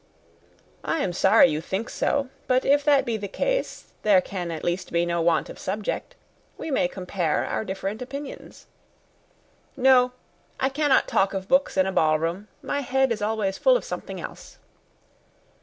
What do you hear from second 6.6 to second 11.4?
may compare our different opinions." "No I cannot talk